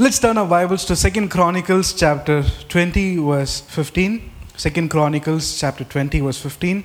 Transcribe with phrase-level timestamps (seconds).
[0.00, 4.30] Let's turn our Bibles to Second Chronicles chapter 20, verse 15.
[4.56, 6.84] Second Chronicles chapter 20, verse 15.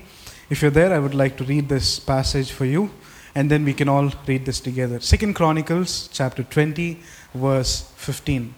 [0.49, 2.89] If you're there, I would like to read this passage for you,
[3.35, 4.99] and then we can all read this together.
[4.99, 6.99] Second Chronicles chapter 20,
[7.35, 8.55] verse 15.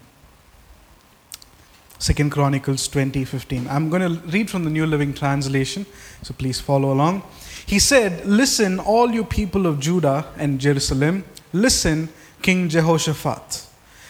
[1.98, 3.68] Second Chronicles 20, 15.
[3.68, 5.84] I'm going to read from the New Living Translation,
[6.22, 7.24] so please follow along.
[7.66, 12.08] He said, Listen, all you people of Judah and Jerusalem, listen,
[12.40, 13.66] King Jehoshaphat.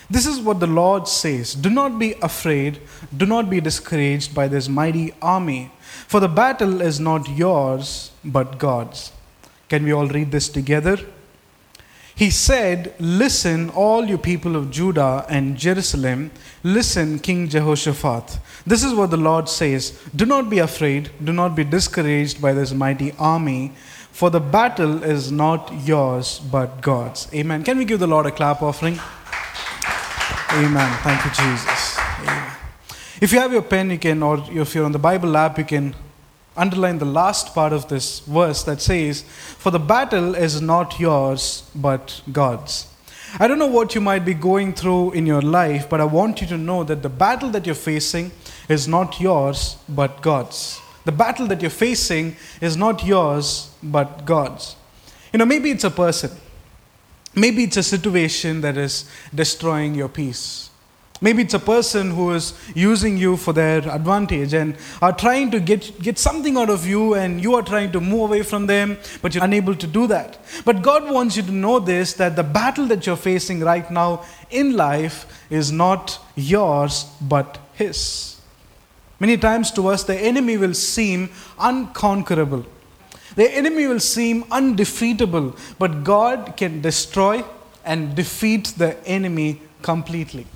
[0.08, 2.80] This is what the Lord says Do not be afraid,
[3.16, 5.70] do not be discouraged by this mighty army,
[6.06, 9.12] for the battle is not yours, but God's.
[9.68, 10.98] Can we all read this together?
[12.14, 16.30] He said, Listen, all you people of Judah and Jerusalem,
[16.62, 18.38] listen, King Jehoshaphat.
[18.66, 22.54] This is what the Lord says Do not be afraid, do not be discouraged by
[22.54, 23.72] this mighty army,
[24.12, 27.28] for the battle is not yours, but God's.
[27.34, 27.64] Amen.
[27.64, 28.98] Can we give the Lord a clap offering?
[30.52, 30.98] Amen.
[31.02, 31.98] Thank you, Jesus.
[32.20, 32.52] Amen.
[33.20, 35.64] If you have your pen, you can, or if you're on the Bible app, you
[35.64, 35.94] can
[36.56, 41.68] underline the last part of this verse that says, For the battle is not yours,
[41.74, 42.86] but God's.
[43.38, 46.40] I don't know what you might be going through in your life, but I want
[46.40, 48.30] you to know that the battle that you're facing
[48.68, 50.80] is not yours, but God's.
[51.04, 54.76] The battle that you're facing is not yours, but God's.
[55.32, 56.30] You know, maybe it's a person,
[57.36, 60.70] maybe it's a situation that is destroying your peace.
[61.20, 65.60] Maybe it's a person who is using you for their advantage and are trying to
[65.60, 68.98] get, get something out of you, and you are trying to move away from them,
[69.22, 70.38] but you're unable to do that.
[70.64, 74.24] But God wants you to know this that the battle that you're facing right now
[74.50, 78.38] in life is not yours, but His.
[79.18, 82.66] Many times to us, the enemy will seem unconquerable.
[83.36, 87.44] The enemy will seem undefeatable, but God can destroy
[87.84, 90.46] and defeat the enemy completely.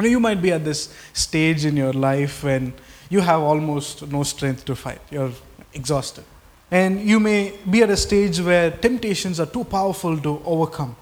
[0.00, 2.72] You, you might be at this stage in your life when
[3.08, 5.00] you have almost no strength to fight.
[5.10, 5.32] You're
[5.74, 6.24] exhausted.
[6.70, 10.96] And you may be at a stage where temptations are too powerful to overcome.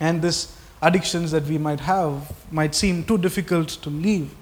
[0.00, 4.34] And these addictions that we might have might seem too difficult to leave.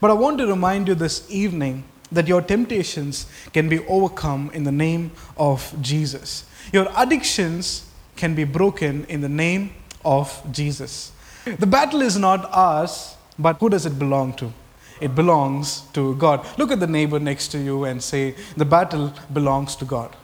[0.00, 1.82] But I want to remind you this evening
[2.12, 6.44] that your temptations can be overcome in the name of Jesus.
[6.72, 9.72] Your addictions can be broken in the name
[10.04, 11.12] of Jesus.
[11.44, 14.52] The battle is not ours, but who does it belong to?
[15.00, 16.46] It belongs to God.
[16.58, 20.14] Look at the neighbor next to you and say, The battle belongs to God.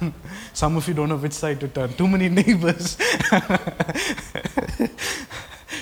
[0.52, 1.94] Some of you don't know which side to turn.
[1.94, 2.96] Too many neighbors.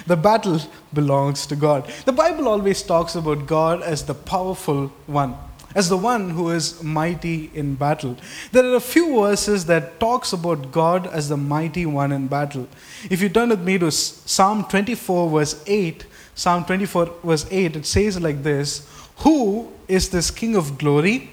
[0.07, 0.61] the battle
[0.93, 1.91] belongs to God.
[2.05, 5.37] The Bible always talks about God as the powerful one
[5.75, 8.17] as the one who is mighty in battle.
[8.53, 12.69] There are a few verses that talks about God as the mighty one in battle.
[13.11, 17.87] If you turn with me to Psalm 24 verse 8, Psalm 24 verse 8, it
[17.87, 18.87] says like this,
[19.19, 21.31] "Who is this king of glory?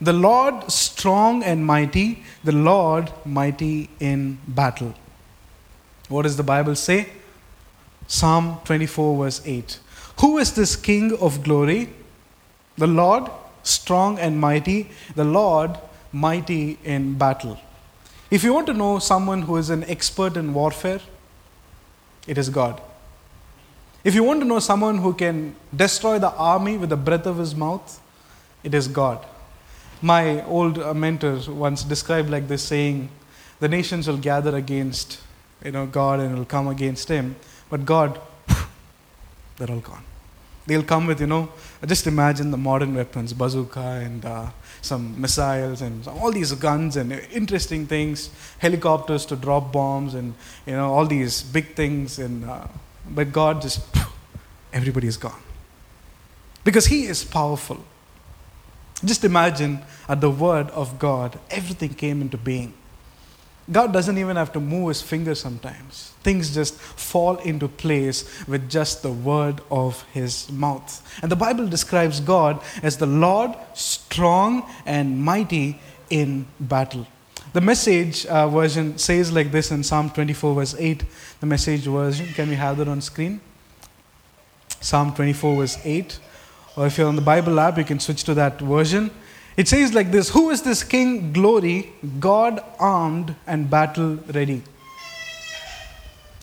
[0.00, 4.94] The Lord strong and mighty, the Lord mighty in battle."
[6.08, 7.08] What does the Bible say?
[8.06, 9.78] Psalm 24 verse 8.
[10.20, 11.90] Who is this king of glory?
[12.76, 13.30] The Lord
[13.62, 15.76] strong and mighty, the Lord
[16.12, 17.58] mighty in battle.
[18.30, 21.00] If you want to know someone who is an expert in warfare,
[22.26, 22.80] it is God.
[24.04, 27.38] If you want to know someone who can destroy the army with the breath of
[27.38, 28.00] his mouth,
[28.62, 29.24] it is God.
[30.00, 33.08] My old uh, mentor once described like this saying,
[33.58, 35.20] the nations will gather against
[35.64, 37.36] you know, God and will come against him,
[37.70, 38.20] but God,
[39.56, 40.04] they're all gone.
[40.66, 41.48] They'll come with, you know,
[41.86, 44.46] just imagine the modern weapons, bazooka and uh,
[44.82, 50.34] some missiles and all these guns and interesting things, helicopters to drop bombs and,
[50.66, 52.18] you know, all these big things.
[52.18, 52.66] And, uh,
[53.08, 53.80] but God just,
[54.72, 55.40] everybody is gone.
[56.64, 57.84] Because He is powerful.
[59.04, 62.74] Just imagine at the word of God, everything came into being.
[63.70, 66.12] God doesn't even have to move his finger sometimes.
[66.22, 71.20] Things just fall into place with just the word of his mouth.
[71.22, 75.80] And the Bible describes God as the Lord, strong and mighty
[76.10, 77.06] in battle.
[77.52, 81.04] The message uh, version says like this in Psalm 24, verse 8.
[81.40, 83.40] The message version, can we have that on screen?
[84.80, 86.20] Psalm 24, verse 8.
[86.76, 89.10] Or if you're on the Bible app, you can switch to that version.
[89.56, 91.32] It says like this Who is this king?
[91.32, 94.62] Glory, God armed and battle ready.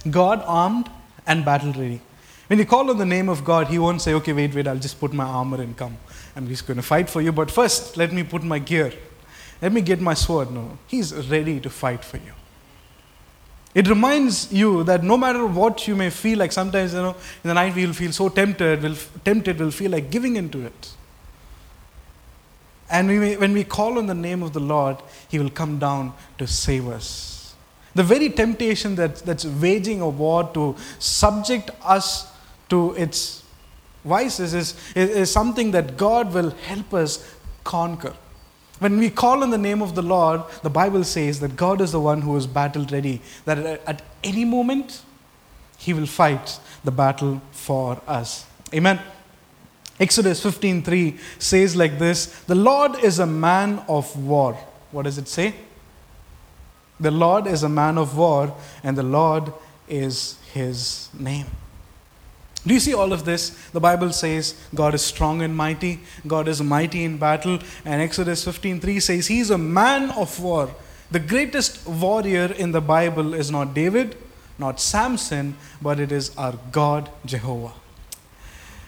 [0.09, 0.89] God armed
[1.25, 2.01] and battle ready.
[2.47, 4.77] When you call on the name of God, He won't say, Okay, wait, wait, I'll
[4.77, 5.97] just put my armor and come.
[6.35, 8.91] I'm just going to fight for you, but first, let me put my gear.
[9.61, 10.51] Let me get my sword.
[10.51, 12.33] No, He's ready to fight for you.
[13.75, 17.47] It reminds you that no matter what you may feel like, sometimes, you know, in
[17.47, 20.89] the night we'll feel so tempted, we'll, tempted, we'll feel like giving into it.
[22.89, 24.97] And we when we call on the name of the Lord,
[25.29, 27.33] He will come down to save us.
[27.95, 32.31] The very temptation that, that's waging a war to subject us
[32.69, 33.43] to its
[34.03, 38.13] vices is, is, is something that God will help us conquer.
[38.79, 41.91] When we call on the name of the Lord, the Bible says that God is
[41.91, 45.03] the one who is battle ready, that at any moment,
[45.77, 48.45] He will fight the battle for us.
[48.73, 48.99] Amen.
[49.99, 54.57] Exodus 15:3 says like this, "The Lord is a man of war."
[54.91, 55.53] What does it say?
[56.99, 59.51] The Lord is a man of war, and the Lord
[59.87, 61.47] is his name.
[62.65, 63.51] Do you see all of this?
[63.73, 68.45] The Bible says God is strong and mighty, God is mighty in battle, and Exodus
[68.45, 70.69] 15:3 says he is a man of war.
[71.11, 74.15] The greatest warrior in the Bible is not David,
[74.57, 77.73] not Samson, but it is our God Jehovah.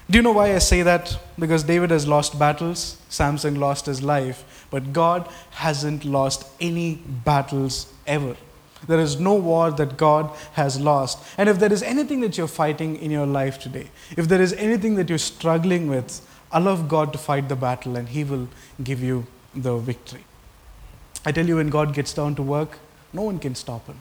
[0.09, 1.17] Do you know why I say that?
[1.39, 7.91] Because David has lost battles, Samson lost his life, but God hasn't lost any battles
[8.05, 8.35] ever.
[8.87, 11.17] There is no war that God has lost.
[11.39, 14.53] And if there is anything that you're fighting in your life today, if there is
[14.53, 16.21] anything that you're struggling with,
[16.51, 18.47] allow God to fight the battle and He will
[18.83, 19.25] give you
[19.55, 20.23] the victory.
[21.25, 22.77] I tell you, when God gets down to work,
[23.11, 23.97] no one can stop Him.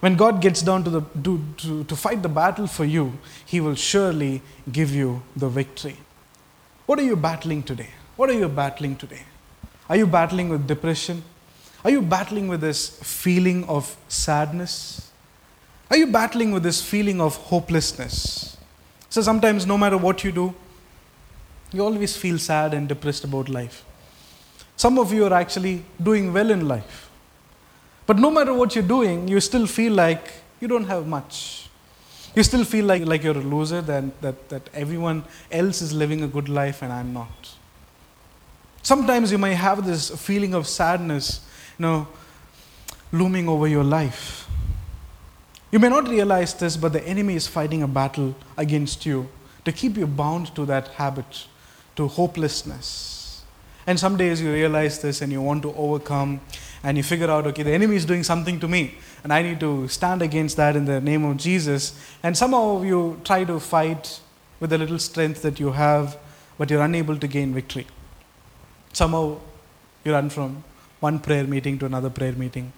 [0.00, 3.60] When God gets down to, the, to, to, to fight the battle for you, He
[3.60, 5.96] will surely give you the victory.
[6.86, 7.90] What are you battling today?
[8.16, 9.22] What are you battling today?
[9.88, 11.22] Are you battling with depression?
[11.84, 15.10] Are you battling with this feeling of sadness?
[15.90, 18.56] Are you battling with this feeling of hopelessness?
[19.10, 20.54] So sometimes, no matter what you do,
[21.72, 23.84] you always feel sad and depressed about life.
[24.76, 27.03] Some of you are actually doing well in life.
[28.06, 31.68] But no matter what you're doing, you still feel like you don't have much.
[32.34, 36.22] You still feel like, like you're a loser, that, that, that everyone else is living
[36.22, 37.54] a good life and I'm not.
[38.82, 41.40] Sometimes you may have this feeling of sadness
[41.78, 42.08] you know,
[43.12, 44.48] looming over your life.
[45.70, 49.28] You may not realize this, but the enemy is fighting a battle against you
[49.64, 51.46] to keep you bound to that habit,
[51.96, 53.42] to hopelessness.
[53.86, 56.40] And some days you realize this and you want to overcome
[56.84, 58.94] and you figure out, okay, the enemy is doing something to me
[59.24, 61.98] and I need to stand against that in the name of Jesus.
[62.22, 64.20] And somehow you try to fight
[64.60, 66.18] with the little strength that you have,
[66.58, 67.86] but you're unable to gain victory.
[68.92, 69.40] Somehow
[70.04, 70.62] you run from
[71.00, 72.72] one prayer meeting to another prayer meeting,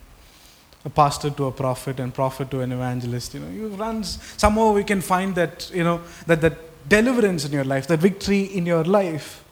[0.85, 3.35] a pastor to a prophet, and prophet to an evangelist.
[3.35, 4.05] You know, you run.
[4.05, 8.43] Somehow we can find that you know that that deliverance in your life, that victory
[8.45, 9.45] in your life,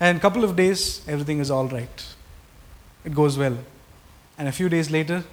[0.00, 2.06] and a couple of days everything is all right.
[3.04, 3.56] It goes well,
[4.38, 5.24] and a few days later,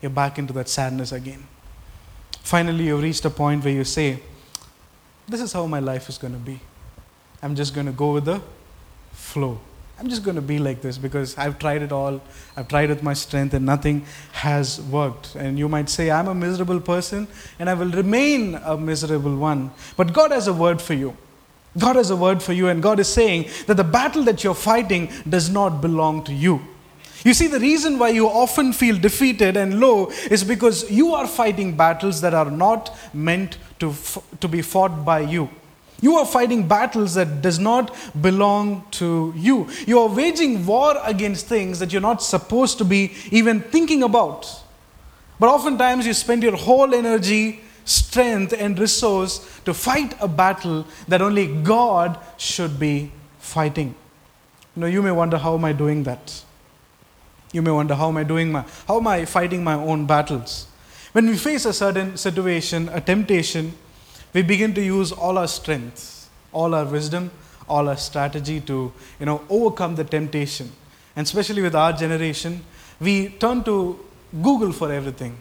[0.00, 1.46] you're back into that sadness again.
[2.42, 4.20] Finally, you've reached a point where you say,
[5.26, 6.60] "This is how my life is going to be.
[7.42, 8.40] I'm just going to go with the
[9.12, 9.60] flow."
[9.98, 12.20] I'm just going to be like this because I've tried it all.
[12.56, 15.36] I've tried with my strength and nothing has worked.
[15.36, 17.28] And you might say, I'm a miserable person
[17.60, 19.70] and I will remain a miserable one.
[19.96, 21.16] But God has a word for you.
[21.78, 24.54] God has a word for you, and God is saying that the battle that you're
[24.54, 26.60] fighting does not belong to you.
[27.24, 31.26] You see, the reason why you often feel defeated and low is because you are
[31.26, 33.94] fighting battles that are not meant to,
[34.40, 35.48] to be fought by you.
[36.02, 39.68] You are fighting battles that does not belong to you.
[39.86, 44.46] You are waging war against things that you're not supposed to be even thinking about.
[45.40, 51.22] But oftentimes you spend your whole energy, strength, and resource to fight a battle that
[51.22, 53.94] only God should be fighting.
[54.76, 56.44] Know, you may wonder how am I doing that?
[57.54, 60.66] You may wonder how am I doing my how am I fighting my own battles?
[61.12, 63.74] When we face a certain situation, a temptation,
[64.32, 67.30] we begin to use all our strength, all our wisdom,
[67.68, 70.72] all our strategy to you know, overcome the temptation.
[71.14, 72.64] And especially with our generation,
[72.98, 74.00] we turn to
[74.42, 75.36] Google for everything.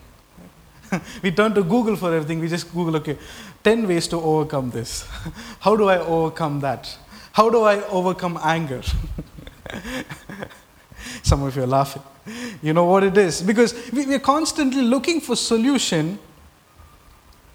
[1.24, 2.42] we turn to Google for everything.
[2.42, 3.18] We just Google, okay,
[3.64, 5.08] 10 ways to overcome this.
[5.62, 6.96] How do I overcome that?
[7.32, 8.84] How do I overcome anger?
[11.24, 12.04] Some of you are laughing.
[12.62, 13.42] You know what it is?
[13.42, 16.20] Because we, are constantly looking for solution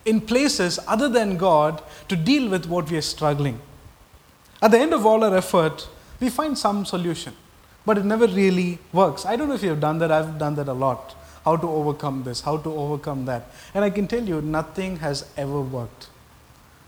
[0.05, 3.61] in places other than God to deal with what we are struggling.
[4.63, 5.87] At the end of all our effort,
[6.19, 7.35] we find some solution,
[7.85, 9.27] but it never really works.
[9.27, 11.15] I don't know if you've done that, I've done that a lot.
[11.45, 13.51] How to overcome this, how to overcome that.
[13.75, 16.09] And I can tell you, nothing has ever worked.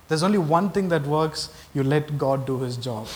[0.09, 3.07] There's only one thing that works you let God do His job.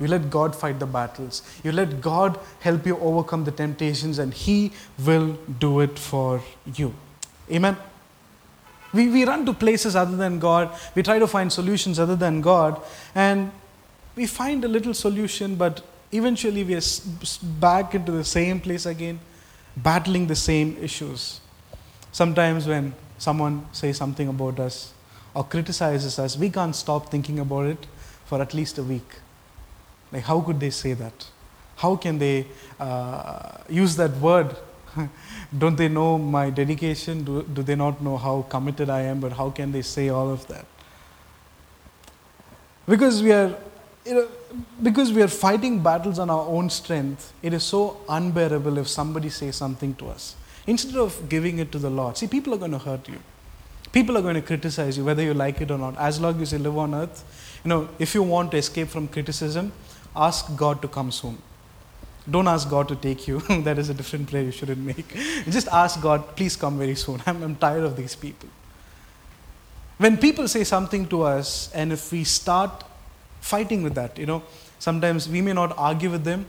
[0.00, 1.42] You let God fight the battles.
[1.62, 4.72] You let God help you overcome the temptations, and He
[5.04, 6.42] will do it for
[6.74, 6.94] you.
[7.52, 7.76] Amen.
[8.92, 10.70] We, we run to places other than God.
[10.94, 12.80] We try to find solutions other than God.
[13.14, 13.52] And
[14.16, 16.82] we find a little solution, but eventually we are
[17.60, 19.20] back into the same place again,
[19.76, 21.40] battling the same issues.
[22.10, 24.92] Sometimes when someone says something about us
[25.34, 27.86] or criticizes us, we can't stop thinking about it
[28.24, 29.20] for at least a week.
[30.12, 31.26] Like, how could they say that?
[31.76, 32.46] How can they
[32.78, 34.56] uh, use that word?
[35.58, 37.24] Don't they know my dedication?
[37.24, 39.20] Do, do they not know how committed I am?
[39.20, 40.66] But how can they say all of that?
[42.86, 43.56] Because we are,
[44.04, 44.28] you know,
[44.82, 49.28] because we are fighting battles on our own strength, it is so unbearable if somebody
[49.28, 50.34] says something to us.
[50.66, 53.18] Instead of giving it to the Lord, see, people are going to hurt you.
[53.92, 55.96] People are going to criticize you, whether you like it or not.
[55.98, 57.24] As long as you live on earth,
[57.64, 59.72] you know, if you want to escape from criticism,
[60.14, 61.38] ask God to come soon.
[62.28, 63.40] Don't ask God to take you.
[63.62, 65.08] that is a different prayer you shouldn't make.
[65.48, 67.22] Just ask God, please come very soon.
[67.26, 68.48] I'm, I'm tired of these people.
[69.98, 72.84] When people say something to us, and if we start
[73.40, 74.42] fighting with that, you know,
[74.78, 76.46] sometimes we may not argue with them,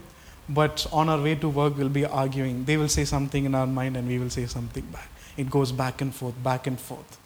[0.47, 2.65] but on our way to work, we'll be arguing.
[2.65, 5.09] They will say something in our mind, and we will say something back.
[5.37, 7.17] It goes back and forth, back and forth.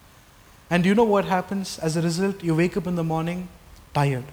[0.70, 2.42] And you know what happens as a result?
[2.42, 3.48] You wake up in the morning
[3.94, 4.24] tired.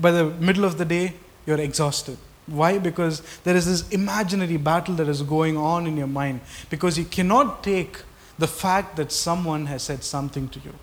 [0.00, 1.14] By the middle of the day,
[1.46, 2.18] you're exhausted.
[2.46, 2.78] Why?
[2.78, 6.40] Because there is this imaginary battle that is going on in your mind.
[6.68, 8.02] Because you cannot take
[8.38, 10.74] the fact that someone has said something to you.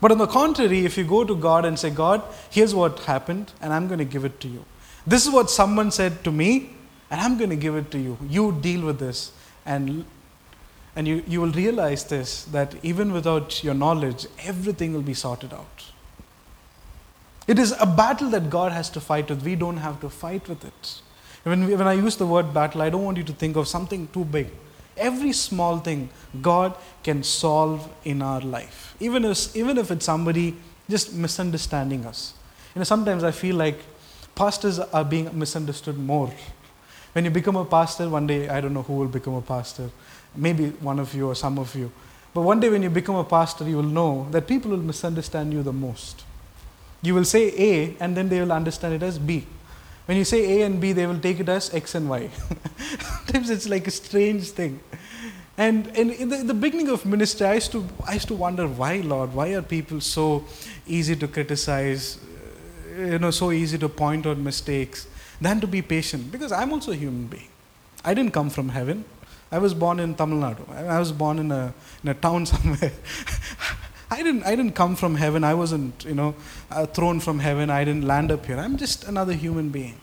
[0.00, 3.52] But on the contrary, if you go to God and say, God, here's what happened,
[3.60, 4.64] and I'm going to give it to you.
[5.06, 6.70] This is what someone said to me,
[7.10, 8.16] and I'm going to give it to you.
[8.28, 9.32] You deal with this.
[9.66, 10.04] And,
[10.96, 15.52] and you, you will realize this that even without your knowledge, everything will be sorted
[15.52, 15.84] out.
[17.50, 19.42] It is a battle that God has to fight with.
[19.42, 21.00] We don't have to fight with it.
[21.42, 23.66] When, we, when I use the word battle, I don't want you to think of
[23.66, 24.52] something too big.
[24.96, 30.58] Every small thing God can solve in our life, even if, even if it's somebody
[30.88, 32.34] just misunderstanding us.
[32.72, 33.80] You know, sometimes I feel like
[34.36, 36.32] pastors are being misunderstood more.
[37.14, 39.90] When you become a pastor, one day, I don't know who will become a pastor,
[40.36, 41.90] maybe one of you or some of you.
[42.32, 45.52] But one day when you become a pastor, you will know that people will misunderstand
[45.52, 46.22] you the most.
[47.02, 49.46] You will say A, and then they will understand it as B.
[50.06, 52.28] When you say A and B, they will take it as X and Y.
[53.00, 54.80] Sometimes it's like a strange thing.
[55.56, 58.66] And, in, the, in the beginning of ministry, I used, to, I used to wonder
[58.66, 60.44] why, Lord, why are people so
[60.86, 62.18] easy to criticize,
[62.98, 65.06] uh, you know, so easy to point out mistakes,
[65.40, 66.32] than to be patient?
[66.32, 67.48] Because I'm also a human being.
[68.04, 69.04] I didn't come from heaven.
[69.52, 70.68] I was born in Tamil Nadu.
[70.74, 72.92] I was born in a, in a town somewhere.
[74.10, 75.44] I didn't, I didn't come from heaven.
[75.44, 76.34] I wasn't, you know,
[76.70, 77.70] uh, thrown from heaven.
[77.70, 78.58] I didn't land up here.
[78.58, 80.00] I'm just another human being.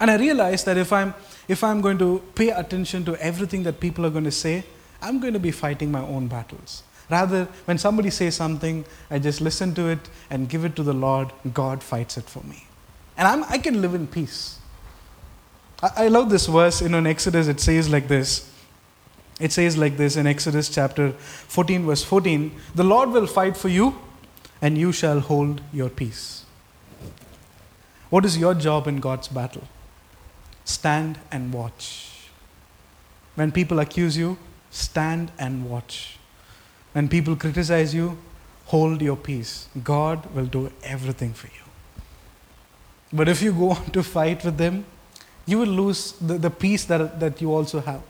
[0.00, 1.14] And I realized that if I'm,
[1.46, 4.64] if I'm going to pay attention to everything that people are going to say,
[5.00, 6.82] I'm going to be fighting my own battles.
[7.08, 10.92] Rather, when somebody says something, I just listen to it and give it to the
[10.92, 11.32] Lord.
[11.54, 12.66] God fights it for me.
[13.16, 14.58] And I'm, I can live in peace.
[15.82, 16.82] I, I love this verse.
[16.82, 18.51] You know, in Exodus, it says like this
[19.42, 23.68] it says like this in Exodus chapter 14, verse 14 The Lord will fight for
[23.68, 23.98] you,
[24.60, 26.44] and you shall hold your peace.
[28.08, 29.66] What is your job in God's battle?
[30.64, 32.28] Stand and watch.
[33.34, 34.38] When people accuse you,
[34.70, 36.18] stand and watch.
[36.92, 38.18] When people criticize you,
[38.66, 39.68] hold your peace.
[39.82, 41.64] God will do everything for you.
[43.12, 44.84] But if you go on to fight with them,
[45.46, 48.02] you will lose the, the peace that, that you also have.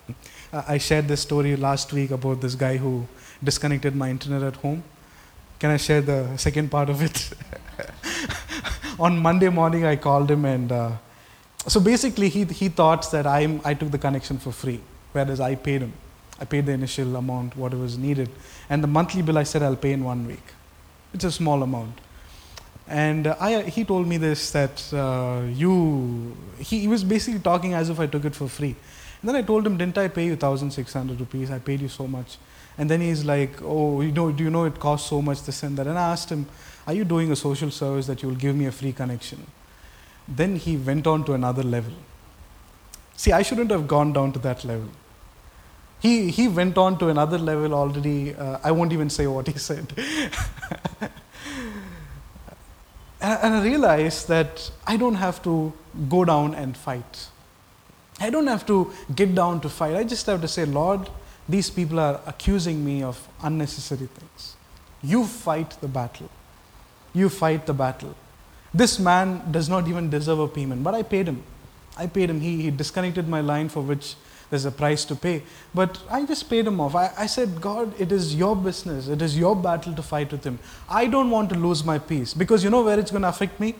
[0.52, 3.06] I shared this story last week about this guy who
[3.42, 4.82] disconnected my internet at home.
[5.58, 7.30] Can I share the second part of it?
[8.98, 10.92] On Monday morning, I called him, and uh,
[11.66, 14.80] so basically, he, he thought that I'm, I took the connection for free,
[15.12, 15.92] whereas I paid him.
[16.40, 18.28] I paid the initial amount, what was needed.
[18.68, 20.42] And the monthly bill, I said I'll pay in one week.
[21.14, 22.00] It's a small amount.
[22.88, 27.74] And uh, I, he told me this that uh, you, he, he was basically talking
[27.74, 28.74] as if I took it for free.
[29.20, 31.50] And then I told him, didn't I pay you 1,600 rupees?
[31.50, 32.38] I paid you so much.
[32.76, 35.62] And then he's like, oh, you know, do you know it costs so much, this
[35.62, 35.86] and that?
[35.86, 36.46] And I asked him,
[36.86, 39.46] are you doing a social service that you will give me a free connection?
[40.26, 41.92] Then he went on to another level.
[43.16, 44.88] See, I shouldn't have gone down to that level.
[46.00, 48.34] He, he went on to another level already.
[48.34, 49.92] Uh, I won't even say what he said.
[53.22, 55.72] and I realized that I don't have to
[56.08, 57.28] go down and fight.
[58.20, 59.94] I don't have to get down to fight.
[59.94, 61.08] I just have to say, Lord,
[61.48, 64.56] these people are accusing me of unnecessary things.
[65.02, 66.30] You fight the battle.
[67.14, 68.14] You fight the battle.
[68.74, 71.42] This man does not even deserve a payment, but I paid him.
[71.96, 72.40] I paid him.
[72.40, 74.14] He, he disconnected my line for which
[74.52, 75.42] there's a price to pay.
[75.74, 76.94] But I just paid him off.
[76.94, 79.08] I, I said, God, it is your business.
[79.08, 80.58] It is your battle to fight with him.
[80.90, 83.58] I don't want to lose my peace because you know where it's going to affect
[83.58, 83.74] me?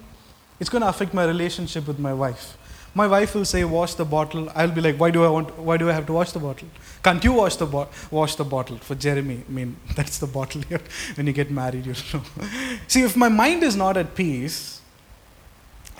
[0.59, 2.57] It's going to affect my relationship with my wife.
[2.95, 4.51] My wife will say, wash the bottle.
[4.55, 6.69] I'll be like, why do I want, why do I have to wash the bottle?
[7.03, 8.79] Can't you wash the, bo- wash the bottle?
[8.79, 10.81] For Jeremy, I mean, that's the bottle here.
[11.17, 12.23] when you get married, you know.
[12.89, 14.81] See, if my mind is not at peace,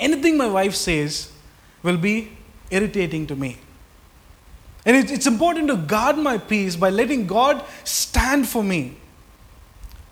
[0.01, 1.31] anything my wife says
[1.83, 2.33] will be
[2.71, 3.59] irritating to me.
[4.85, 8.97] And it's important to guard my peace by letting God stand for me.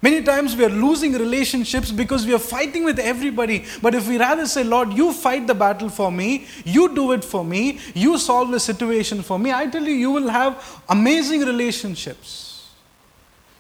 [0.03, 3.67] Many times we are losing relationships because we are fighting with everybody.
[3.83, 7.23] But if we rather say, Lord, you fight the battle for me, you do it
[7.23, 11.41] for me, you solve the situation for me, I tell you, you will have amazing
[11.41, 12.71] relationships.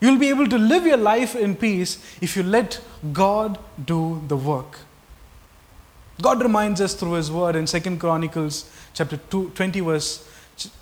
[0.00, 2.80] You'll be able to live your life in peace if you let
[3.12, 4.78] God do the work.
[6.22, 10.26] God reminds us through His word in 2 Chronicles chapter 2, 20, verse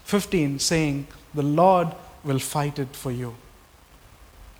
[0.08, 1.88] 15, saying, The Lord
[2.24, 3.36] will fight it for you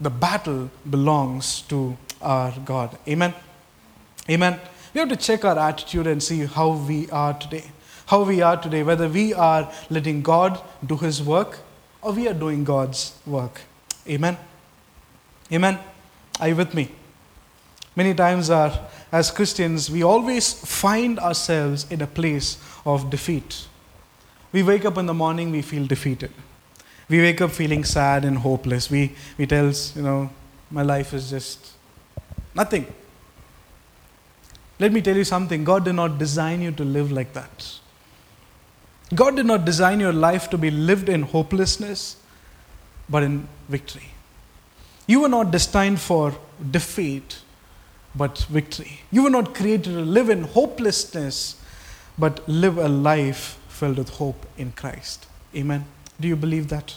[0.01, 2.97] the battle belongs to our God.
[3.09, 3.35] Amen.
[4.31, 4.61] Amen.
[4.95, 7.65] We have to check our attitude and see how we are today.
[8.07, 11.59] How we are today, whether we are letting God do His work
[12.01, 13.61] or we are doing God's work.
[14.09, 14.37] Amen.
[15.53, 15.79] Amen.
[16.41, 16.91] Are you with me?
[17.97, 18.73] Many times, our,
[19.11, 23.67] as Christians, we always find ourselves in a place of defeat.
[24.53, 26.33] We wake up in the morning, we feel defeated.
[27.09, 28.91] We wake up feeling sad and hopeless.
[28.91, 30.31] We, we tell, you know,
[30.71, 31.73] my life is just
[32.55, 32.87] nothing.
[34.79, 37.79] Let me tell you something God did not design you to live like that.
[39.15, 42.17] God did not design your life to be lived in hopelessness,
[43.09, 44.11] but in victory.
[45.07, 46.35] You were not destined for
[46.71, 47.39] defeat,
[48.15, 49.01] but victory.
[49.11, 51.57] You were not created to live in hopelessness,
[52.19, 55.27] but live a life filled with hope in Christ.
[55.55, 55.85] Amen.
[56.21, 56.97] Do you believe that?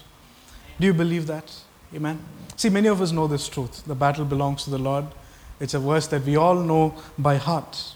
[0.80, 1.54] Do you believe that?
[1.96, 2.20] Amen.
[2.56, 3.84] See, many of us know this truth.
[3.86, 5.06] The battle belongs to the Lord.
[5.60, 7.96] It's a verse that we all know by heart.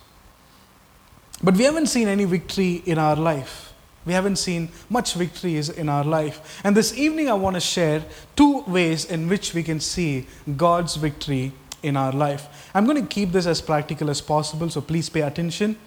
[1.44, 3.74] But we haven't seen any victory in our life.
[4.06, 6.62] We haven't seen much victories in our life.
[6.64, 10.96] And this evening, I want to share two ways in which we can see God's
[10.96, 12.70] victory in our life.
[12.74, 15.78] I'm going to keep this as practical as possible, so please pay attention.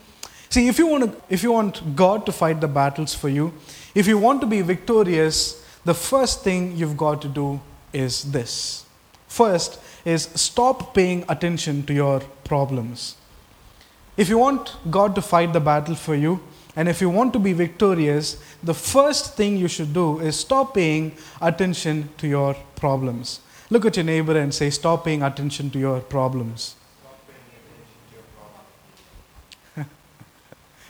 [0.51, 3.53] See, if you want, to, if you want God to fight the battles for you,
[3.95, 7.61] if you want to be victorious, the first thing you've got to do
[7.93, 8.85] is this.
[9.27, 13.17] First is stop paying attention to your problems.
[14.17, 16.41] If you want God to fight the battle for you,
[16.75, 20.75] and if you want to be victorious, the first thing you should do is stop
[20.75, 23.41] paying attention to your problems.
[23.71, 26.77] Look at your neighbor and say, Stop paying attention to your problems.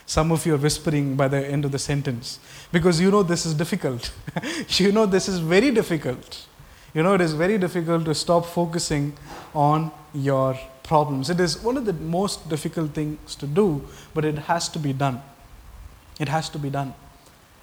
[0.09, 2.39] Some of you are whispering by the end of the sentence
[2.71, 4.11] because you know this is difficult.
[4.69, 6.47] you know this is very difficult.
[6.95, 9.13] You know it is very difficult to stop focusing
[9.53, 11.29] on your problems.
[11.29, 14.93] It is one of the most difficult things to do, but it has to be
[14.93, 15.21] done.
[16.19, 16.95] It has to be done.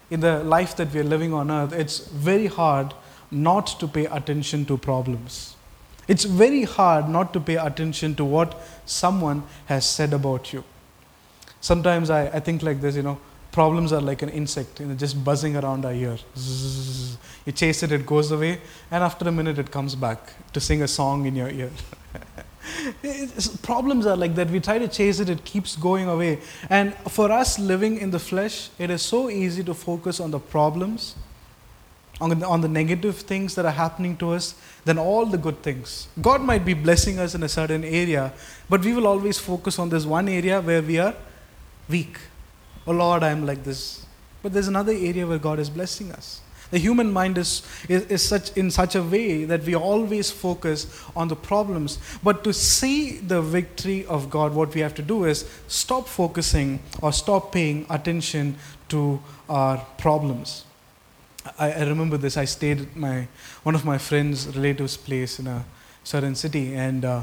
[0.08, 2.94] In the life that we are living on earth, it's very hard
[3.28, 5.56] not to pay attention to problems.
[6.06, 10.62] It's very hard not to pay attention to what someone has said about you.
[11.66, 13.18] Sometimes I, I think like this, you know,
[13.50, 16.16] problems are like an insect, you know, just buzzing around our ear.
[16.36, 20.20] Zzz, you chase it, it goes away, and after a minute it comes back
[20.52, 21.70] to sing a song in your ear.
[23.62, 24.48] problems are like that.
[24.48, 26.38] We try to chase it, it keeps going away.
[26.70, 30.38] And for us living in the flesh, it is so easy to focus on the
[30.38, 31.16] problems,
[32.20, 35.64] on the, on the negative things that are happening to us, than all the good
[35.64, 36.06] things.
[36.22, 38.32] God might be blessing us in a certain area,
[38.68, 41.14] but we will always focus on this one area where we are
[41.88, 42.18] weak.
[42.86, 44.06] Oh Lord, I am like this.
[44.42, 46.40] But there's another area where God is blessing us.
[46.70, 51.02] The human mind is, is, is, such, in such a way that we always focus
[51.14, 51.98] on the problems.
[52.22, 56.80] But to see the victory of God, what we have to do is stop focusing
[57.02, 58.56] or stop paying attention
[58.88, 60.64] to our problems.
[61.58, 62.36] I, I remember this.
[62.36, 63.28] I stayed at my,
[63.62, 65.64] one of my friends' relatives' place in a
[66.02, 67.22] certain city, and uh,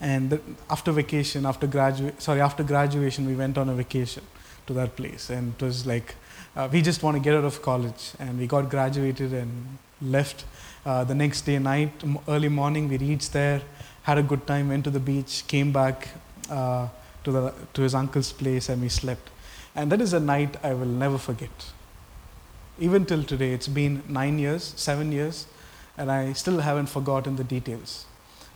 [0.00, 4.22] and after vacation, after graduate, sorry, after graduation, we went on a vacation
[4.66, 6.14] to that place, and it was like
[6.56, 10.44] uh, we just want to get out of college, and we got graduated and left.
[10.86, 11.92] Uh, the next day night,
[12.26, 13.60] early morning, we reached there,
[14.02, 16.08] had a good time, went to the beach, came back
[16.48, 16.88] uh,
[17.24, 19.28] to the to his uncle's place, and we slept.
[19.76, 21.50] And that is a night I will never forget.
[22.78, 25.46] Even till today, it's been nine years, seven years,
[25.98, 28.06] and I still haven't forgotten the details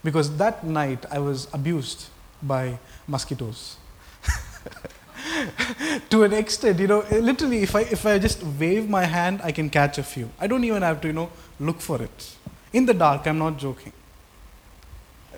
[0.04, 2.08] because that night I was abused
[2.42, 3.76] by mosquitoes.
[6.10, 9.50] to an extent, you know, literally, if I, if I just wave my hand, I
[9.50, 10.30] can catch a few.
[10.38, 12.36] I don't even have to, you know, look for it.
[12.72, 13.92] In the dark, I'm not joking.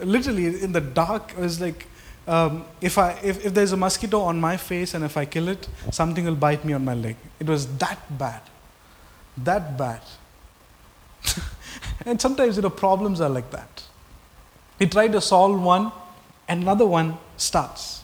[0.02, 1.86] Literally, in the dark, it was like,
[2.26, 5.48] um, if, I, if, if there's a mosquito on my face and if I kill
[5.48, 7.16] it, something will bite me on my leg.
[7.38, 8.42] It was that bad.
[9.36, 10.00] That bad.
[12.04, 13.82] and sometimes, you know, problems are like that.
[14.78, 15.92] He tried to solve one,
[16.48, 18.02] and another one starts.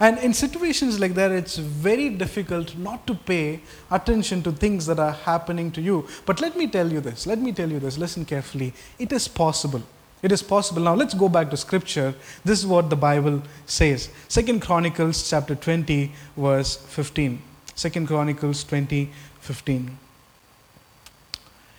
[0.00, 4.98] And in situations like that, it's very difficult not to pay attention to things that
[4.98, 6.06] are happening to you.
[6.26, 8.74] But let me tell you this, let me tell you this, listen carefully.
[8.98, 9.82] It is possible.
[10.22, 10.82] It is possible.
[10.82, 12.14] Now let's go back to scripture.
[12.44, 14.08] This is what the Bible says.
[14.28, 17.40] Second Chronicles chapter 20, verse 15.
[17.74, 19.98] Second Chronicles 20, 15.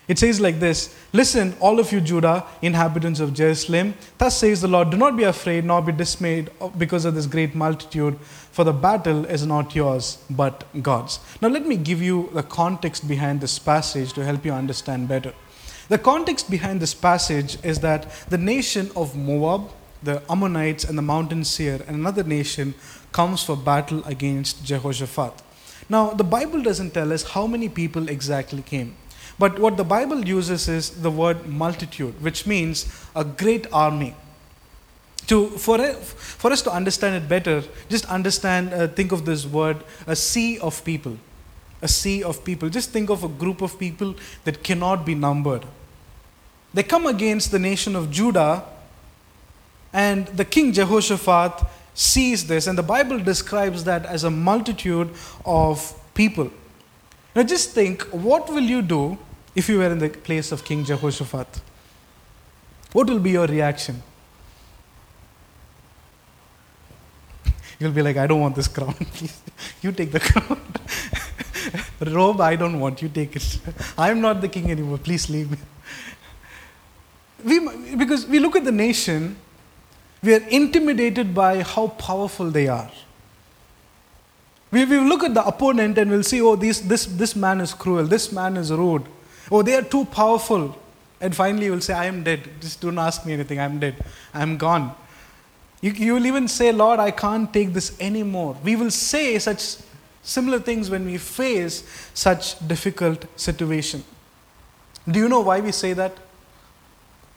[0.07, 4.67] It says like this Listen, all of you, Judah, inhabitants of Jerusalem, thus says the
[4.67, 8.19] Lord, do not be afraid nor be dismayed because of this great multitude,
[8.51, 11.19] for the battle is not yours, but God's.
[11.41, 15.33] Now, let me give you the context behind this passage to help you understand better.
[15.87, 19.69] The context behind this passage is that the nation of Moab,
[20.01, 22.73] the Ammonites, and the mountain Seir, and another nation
[23.11, 25.33] comes for battle against Jehoshaphat.
[25.87, 28.95] Now, the Bible doesn't tell us how many people exactly came.
[29.37, 34.15] But what the Bible uses is the word multitude, which means a great army.
[35.27, 39.77] To, for, for us to understand it better, just understand, uh, think of this word,
[40.07, 41.17] a sea of people.
[41.81, 42.69] A sea of people.
[42.69, 45.65] Just think of a group of people that cannot be numbered.
[46.73, 48.63] They come against the nation of Judah,
[49.91, 55.09] and the king Jehoshaphat sees this, and the Bible describes that as a multitude
[55.45, 56.51] of people.
[57.35, 59.17] Now, just think what will you do
[59.55, 61.61] if you were in the place of King Jehoshaphat?
[62.91, 64.01] What will be your reaction?
[67.79, 69.41] You'll be like, I don't want this crown, please.
[69.81, 70.61] You take the crown.
[71.99, 73.59] Robe, I don't want, you take it.
[73.97, 75.57] I'm not the king anymore, please leave me.
[77.43, 79.35] We, because we look at the nation,
[80.23, 82.91] we are intimidated by how powerful they are.
[84.71, 87.73] We, we look at the opponent and we'll see, oh, this, this, this man is
[87.73, 89.05] cruel, this man is rude,
[89.51, 90.77] oh, they are too powerful.
[91.21, 92.41] And finally, you will say, I am dead.
[92.59, 93.95] Just don't ask me anything, I'm dead,
[94.33, 94.93] I'm gone.
[95.81, 98.57] You, you will even say, Lord, I can't take this anymore.
[98.63, 99.77] We will say such
[100.23, 104.03] similar things when we face such difficult situation.
[105.07, 106.17] Do you know why we say that?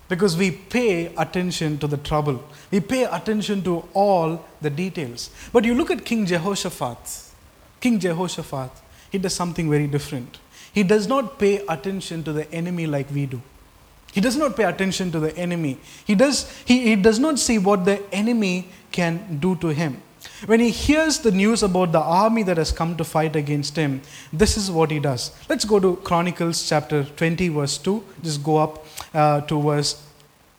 [0.08, 2.42] Because we pay attention to the trouble.
[2.70, 5.30] We pay attention to all the details.
[5.52, 7.24] But you look at King Jehoshaphat.
[7.80, 8.70] King Jehoshaphat,
[9.10, 10.38] he does something very different.
[10.78, 13.42] He does not pay attention to the enemy like we do.
[14.12, 15.76] He does not pay attention to the enemy.
[16.04, 20.00] He does, he, he does not see what the enemy can do to him.
[20.46, 24.02] When he hears the news about the army that has come to fight against him,
[24.32, 25.32] this is what he does.
[25.48, 28.04] Let's go to Chronicles chapter 20, verse 2.
[28.22, 30.00] Just go up uh, to verse,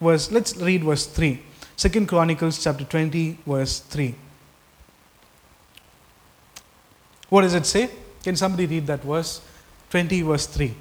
[0.02, 1.42] verse, let's read verse 3.
[1.78, 4.16] Second Chronicles chapter 20, verse 3.
[7.30, 7.90] What does it say?
[8.22, 9.40] Can somebody read that verse?
[9.90, 10.76] 20, verse 3.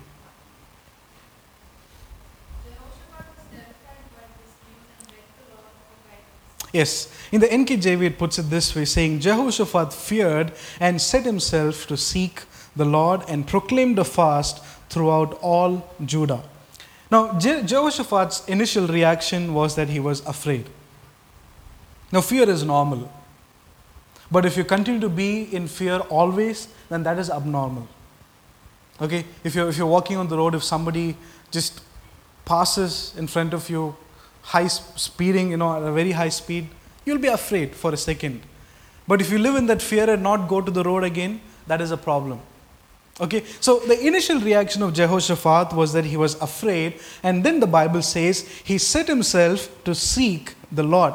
[6.72, 11.86] Yes, in the NKJV it puts it this way saying, Jehoshaphat feared and set himself
[11.86, 12.42] to seek
[12.76, 16.42] the Lord and proclaimed a fast throughout all Judah.
[17.10, 20.68] Now, Je- Jehoshaphat's initial reaction was that he was afraid.
[22.12, 23.10] Now, fear is normal.
[24.30, 27.88] But if you continue to be in fear always, then that is abnormal.
[29.00, 29.24] Okay?
[29.44, 31.16] If you're, if you're walking on the road, if somebody
[31.50, 31.80] just
[32.44, 33.96] passes in front of you,
[34.42, 36.68] high speeding, you know, at a very high speed,
[37.04, 38.42] you'll be afraid for a second.
[39.06, 41.80] But if you live in that fear and not go to the road again, that
[41.80, 42.40] is a problem.
[43.20, 47.66] Okay, so the initial reaction of Jehoshaphat was that he was afraid, and then the
[47.66, 51.14] Bible says he set himself to seek the Lord.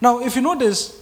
[0.00, 0.99] Now, if you notice,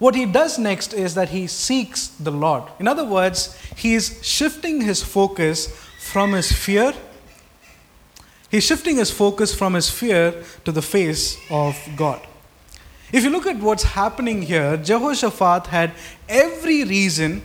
[0.00, 2.64] what he does next is that he seeks the Lord.
[2.78, 5.68] In other words, he is shifting his focus
[6.00, 6.94] from his fear.
[8.50, 12.26] He's shifting his focus from his fear to the face of God.
[13.12, 15.92] If you look at what's happening here, Jehoshaphat had
[16.28, 17.42] every reason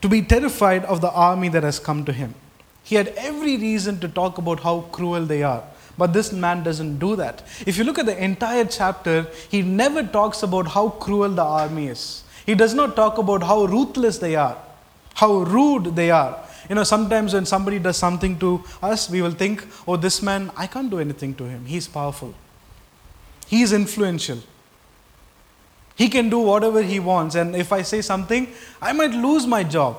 [0.00, 2.34] to be terrified of the army that has come to him.
[2.82, 5.64] He had every reason to talk about how cruel they are.
[5.98, 7.42] But this man doesn't do that.
[7.66, 11.88] If you look at the entire chapter, he never talks about how cruel the army
[11.88, 12.22] is.
[12.46, 14.56] He does not talk about how ruthless they are,
[15.14, 16.38] how rude they are.
[16.68, 20.50] You know, sometimes when somebody does something to us, we will think, oh, this man,
[20.56, 21.66] I can't do anything to him.
[21.66, 22.32] He's powerful,
[23.46, 24.38] he's influential.
[25.96, 28.46] He can do whatever he wants, and if I say something,
[28.80, 29.96] I might lose my job.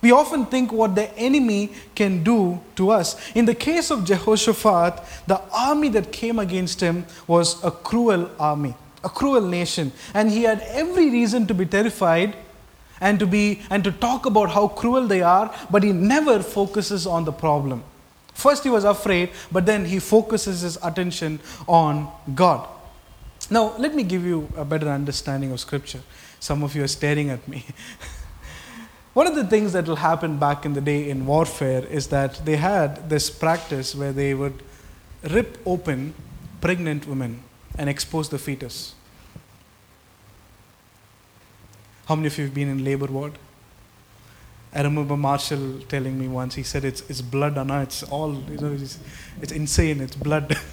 [0.00, 3.16] We often think what the enemy can do to us.
[3.34, 8.74] In the case of Jehoshaphat, the army that came against him was a cruel army,
[9.02, 9.90] a cruel nation.
[10.14, 12.36] And he had every reason to be terrified
[13.00, 17.06] and to, be, and to talk about how cruel they are, but he never focuses
[17.06, 17.82] on the problem.
[18.34, 22.68] First, he was afraid, but then he focuses his attention on God.
[23.50, 26.02] Now, let me give you a better understanding of Scripture.
[26.38, 27.64] Some of you are staring at me.
[29.14, 32.44] One of the things that will happen back in the day in warfare is that
[32.44, 34.62] they had this practice where they would
[35.30, 36.14] rip open
[36.60, 37.42] pregnant women
[37.76, 38.94] and expose the fetus.
[42.06, 43.38] How many of you have been in labor ward?
[44.74, 47.82] I remember Marshall telling me once, he said, it's, it's blood, Anna.
[47.82, 48.98] It's all, you know, it's,
[49.40, 50.00] it's insane.
[50.00, 50.56] It's blood.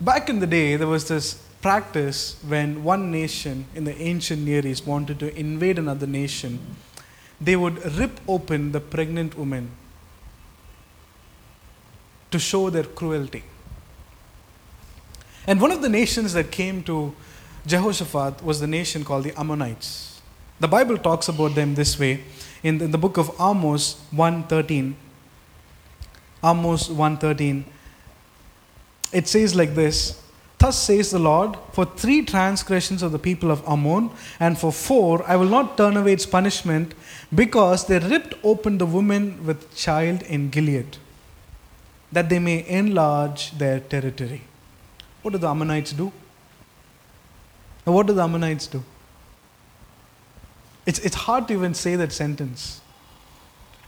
[0.00, 4.66] Back in the day, there was this practice when one nation in the ancient Near
[4.66, 6.58] East wanted to invade another nation,
[7.40, 9.70] they would rip open the pregnant woman
[12.30, 13.44] to show their cruelty.
[15.46, 17.14] And one of the nations that came to
[17.66, 20.20] Jehoshaphat was the nation called the Ammonites.
[20.60, 22.24] The Bible talks about them this way
[22.62, 24.92] in the, in the book of Amos 1:13.
[26.44, 27.64] Amos 1:13.
[29.12, 30.20] It says like this
[30.58, 35.22] Thus says the Lord, for three transgressions of the people of Ammon, and for four,
[35.28, 36.94] I will not turn away its punishment,
[37.34, 40.96] because they ripped open the woman with child in Gilead,
[42.12, 44.42] that they may enlarge their territory.
[45.22, 46.12] What do the Ammonites do?
[47.86, 48.82] Now, what do the Ammonites do?
[50.86, 52.80] It's, it's hard to even say that sentence.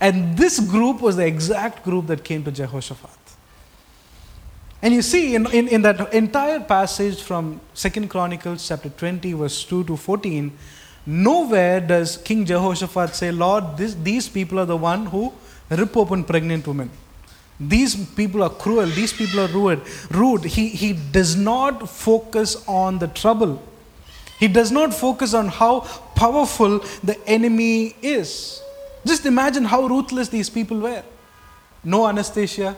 [0.00, 3.25] And this group was the exact group that came to Jehoshaphat.
[4.82, 9.64] And you see, in, in, in that entire passage from Second Chronicles chapter 20, verse
[9.64, 10.52] 2 to 14,
[11.06, 15.32] nowhere does King Jehoshaphat say, Lord, this, these people are the one who
[15.70, 16.90] rip open pregnant women.
[17.58, 18.86] These people are cruel.
[18.86, 19.80] These people are rude.
[20.10, 20.44] Rude.
[20.44, 23.62] He, he does not focus on the trouble.
[24.38, 25.80] He does not focus on how
[26.14, 28.60] powerful the enemy is.
[29.06, 31.02] Just imagine how ruthless these people were.
[31.82, 32.76] No anesthesia,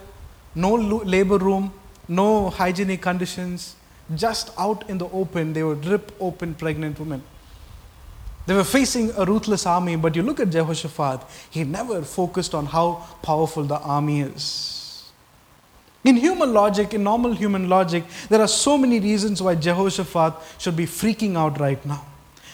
[0.55, 1.73] no labor room,
[2.09, 3.77] no hygienic conditions,
[4.15, 7.23] just out in the open, they would rip open pregnant women.
[8.47, 12.65] They were facing a ruthless army, but you look at Jehoshaphat, he never focused on
[12.65, 15.11] how powerful the army is.
[16.03, 20.77] In human logic, in normal human logic, there are so many reasons why Jehoshaphat should
[20.77, 22.07] be freaking out right now.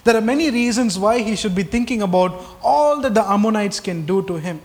[0.03, 4.05] There are many reasons why he should be thinking about all that the Ammonites can
[4.05, 4.61] do to him.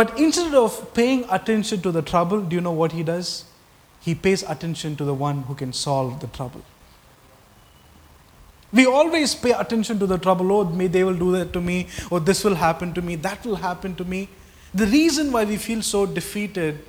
[0.00, 3.44] But instead of paying attention to the trouble, do you know what he does?
[4.00, 6.62] He pays attention to the one who can solve the trouble.
[8.72, 10.50] We always pay attention to the trouble.
[10.52, 13.44] Oh, may they will do that to me, or this will happen to me, that
[13.44, 14.30] will happen to me.
[14.72, 16.82] The reason why we feel so defeated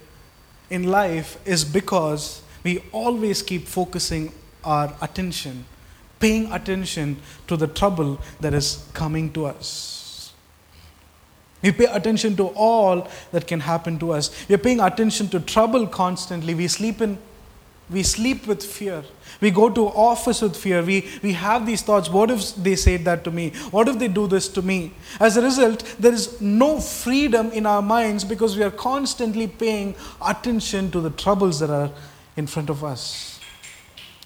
[0.69, 4.32] in life is because we always keep focusing
[4.63, 5.65] our attention,
[6.21, 10.00] paying attention to the trouble that is coming to us.
[11.62, 14.32] We pay attention to all that can happen to us.
[14.50, 16.56] We are paying attention to trouble constantly.
[16.56, 17.17] We sleep in
[17.91, 19.04] we sleep with fear.
[19.41, 20.82] We go to office with fear.
[20.82, 22.10] We, we have these thoughts.
[22.10, 23.50] What if they say that to me?
[23.69, 24.93] What if they do this to me?
[25.19, 29.95] As a result, there is no freedom in our minds because we are constantly paying
[30.26, 31.91] attention to the troubles that are
[32.38, 33.39] in front of us.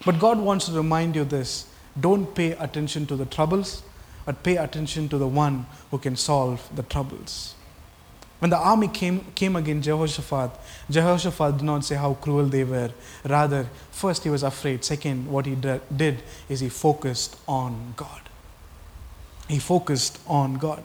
[0.05, 1.67] But God wants to remind you this
[1.99, 3.81] don't pay attention to the troubles,
[4.25, 7.55] but pay attention to the one who can solve the troubles.
[8.39, 10.51] When the army came, came against Jehoshaphat,
[10.89, 12.91] Jehoshaphat did not say how cruel they were.
[13.23, 14.83] Rather, first he was afraid.
[14.83, 18.21] Second, what he did is he focused on God.
[19.47, 20.83] He focused on God.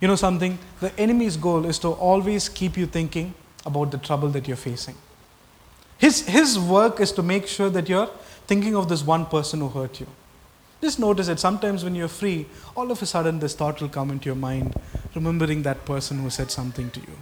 [0.00, 0.58] You know something?
[0.80, 4.96] The enemy's goal is to always keep you thinking about the trouble that you're facing.
[5.98, 8.10] His, his work is to make sure that you're
[8.46, 10.08] thinking of this one person who hurt you.
[10.82, 12.44] Just notice that sometimes when you're free,
[12.76, 14.74] all of a sudden this thought will come into your mind,
[15.14, 17.16] remembering that person who said something to you.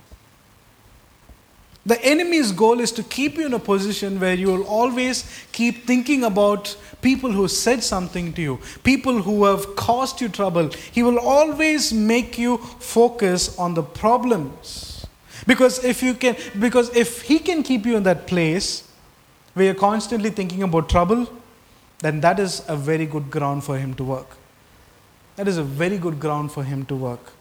[1.84, 5.86] The enemy's goal is to keep you in a position where you will always keep
[5.86, 10.70] thinking about people who said something to you, people who have caused you trouble.
[10.92, 15.06] He will always make you focus on the problems.
[15.46, 18.86] Because if you can because if he can keep you in that place
[19.54, 21.26] where you're constantly thinking about trouble,
[22.00, 24.36] then that is a very good ground for him to work.
[25.36, 27.32] That is a very good ground for him to work.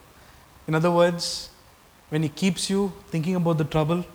[0.68, 1.50] In other words,
[2.10, 4.06] when he keeps you thinking about the trouble,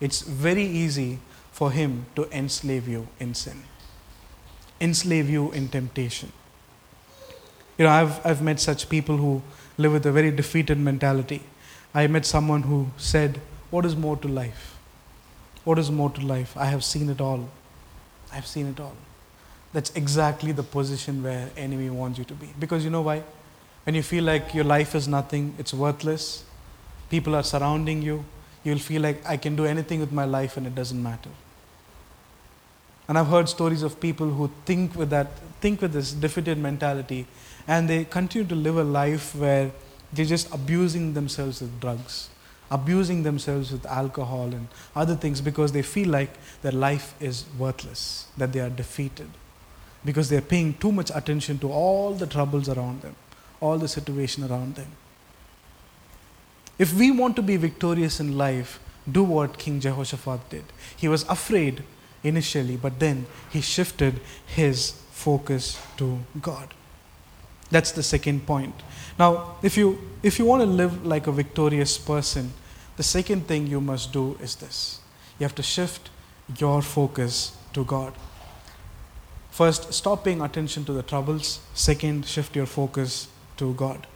[0.00, 1.18] it's very easy
[1.52, 3.62] for him to enslave you in sin,
[4.80, 6.32] enslave you in temptation.
[7.78, 9.42] You know, I've, I've met such people who
[9.78, 11.42] live with a very defeated mentality.
[11.94, 14.76] I met someone who said, What is more to life?
[15.64, 16.56] What is more to life?
[16.56, 17.48] I have seen it all.
[18.32, 18.96] I've seen it all.
[19.72, 22.48] That's exactly the position where enemy wants you to be.
[22.58, 23.22] Because you know why?
[23.84, 26.44] When you feel like your life is nothing, it's worthless,
[27.08, 28.24] people are surrounding you,
[28.64, 31.30] you'll feel like I can do anything with my life and it doesn't matter.
[33.08, 35.28] And I've heard stories of people who think with that,
[35.60, 37.26] think with this defeated mentality,
[37.68, 39.70] and they continue to live a life where
[40.12, 42.30] they're just abusing themselves with drugs,
[42.70, 46.30] abusing themselves with alcohol and other things because they feel like
[46.62, 49.28] their life is worthless, that they are defeated,
[50.06, 53.16] because they're paying too much attention to all the troubles around them,
[53.60, 54.88] all the situation around them.
[56.78, 58.78] If we want to be victorious in life,
[59.10, 60.64] do what King Jehoshaphat did.
[60.96, 61.82] He was afraid
[62.22, 66.72] initially, but then he shifted his focus to God.
[67.70, 68.74] That's the second point.
[69.18, 72.52] Now, if you, if you want to live like a victorious person,
[72.96, 75.00] the second thing you must do is this
[75.38, 76.10] you have to shift
[76.58, 78.12] your focus to God.
[79.56, 81.60] First, stop paying attention to the troubles.
[81.72, 84.06] Second, shift your focus to God.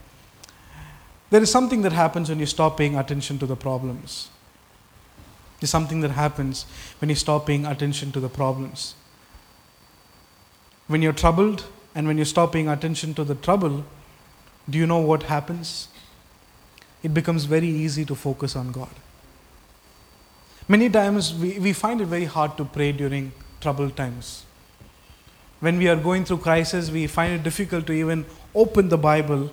[1.30, 4.28] There is something that happens when you stop paying attention to the problems.
[5.58, 6.66] There's something that happens
[6.98, 8.94] when you stop paying attention to the problems.
[10.88, 13.86] When you're troubled and when you stop paying attention to the trouble,
[14.68, 15.88] do you know what happens?
[17.02, 18.94] It becomes very easy to focus on God.
[20.68, 24.44] Many times we, we find it very hard to pray during troubled times.
[25.60, 29.50] When we are going through crisis, we find it difficult to even open the Bible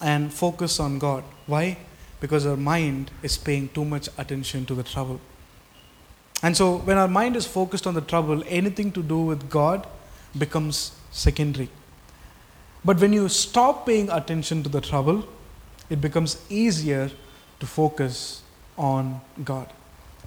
[0.00, 1.24] and focus on God.
[1.46, 1.78] Why?
[2.20, 5.20] Because our mind is paying too much attention to the trouble.
[6.42, 9.86] And so, when our mind is focused on the trouble, anything to do with God
[10.38, 11.68] becomes secondary.
[12.84, 15.28] But when you stop paying attention to the trouble,
[15.90, 17.10] it becomes easier
[17.58, 18.42] to focus
[18.78, 19.70] on God.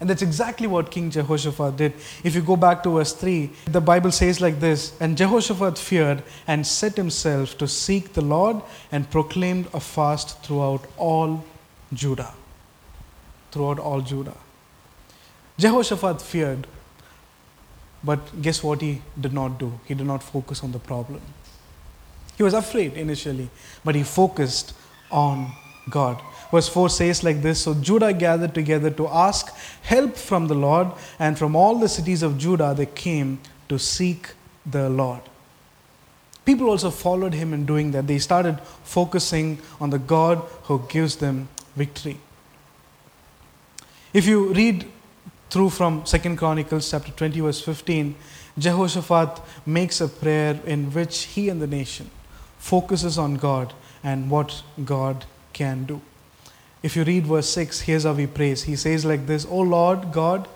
[0.03, 1.93] And that's exactly what King Jehoshaphat did.
[2.25, 6.23] If you go back to verse 3, the Bible says like this And Jehoshaphat feared
[6.45, 8.61] and set himself to seek the Lord
[8.91, 11.45] and proclaimed a fast throughout all
[11.93, 12.33] Judah.
[13.53, 14.35] Throughout all Judah.
[15.57, 16.67] Jehoshaphat feared,
[18.03, 19.79] but guess what he did not do?
[19.85, 21.21] He did not focus on the problem.
[22.35, 23.49] He was afraid initially,
[23.85, 24.73] but he focused
[25.09, 25.53] on
[25.89, 26.19] God.
[26.53, 30.89] Verse 4 says like this So Judah gathered together to ask help from the Lord,
[31.17, 33.39] and from all the cities of Judah they came
[33.69, 35.21] to seek the Lord.
[36.45, 38.05] People also followed him in doing that.
[38.05, 42.19] They started focusing on the God who gives them victory.
[44.13, 44.85] If you read
[45.49, 48.15] through from Second Chronicles chapter 20, verse 15,
[48.59, 52.11] Jehoshaphat makes a prayer in which he and the nation
[52.59, 55.99] focuses on God and what God can do.
[56.83, 58.63] If you read verse 6, here's how he prays.
[58.63, 60.49] He says like this O Lord God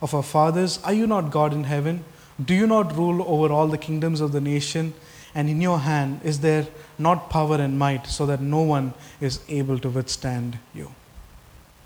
[0.00, 2.04] of our fathers, are you not God in heaven?
[2.42, 4.94] Do you not rule over all the kingdoms of the nation?
[5.34, 6.66] And in your hand is there
[6.98, 10.90] not power and might, so that no one is able to withstand you?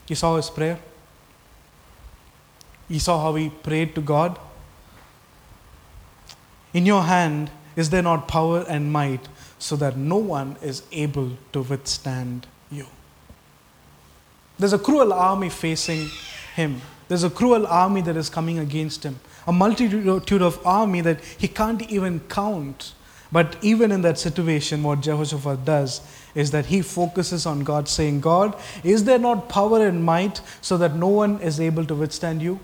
[0.07, 0.79] You saw his prayer?
[2.89, 4.39] You saw how he prayed to God?
[6.73, 11.33] In your hand is there not power and might, so that no one is able
[11.53, 12.87] to withstand you?
[14.59, 16.09] There's a cruel army facing
[16.55, 16.81] him.
[17.09, 19.21] There's a cruel army that is coming against him.
[19.47, 22.93] A multitude of army that he can't even count.
[23.31, 26.01] But even in that situation, what Jehoshaphat does
[26.35, 30.77] is that he focuses on God, saying, God, is there not power and might so
[30.79, 32.59] that no one is able to withstand you?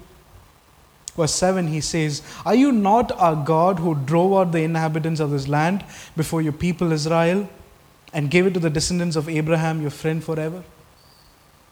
[1.17, 5.31] Verse 7, he says, Are you not our God who drove out the inhabitants of
[5.31, 5.85] this land
[6.17, 7.49] before your people Israel
[8.13, 10.65] and gave it to the descendants of Abraham, your friend forever?